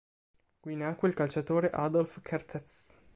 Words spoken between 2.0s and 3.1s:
Kertész.